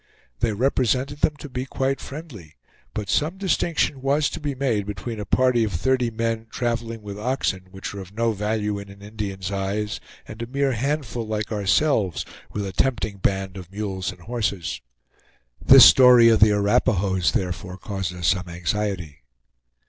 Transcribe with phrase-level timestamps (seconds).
[0.39, 2.55] They represented them to be quite friendly;
[2.95, 7.19] but some distinction was to be made between a party of thirty men, traveling with
[7.19, 11.51] oxen, which are of no value in an Indian's eyes and a mere handful like
[11.51, 14.81] ourselves, with a tempting band of mules and horses.
[15.63, 19.19] This story of the Arapahoes therefore caused us some anxiety.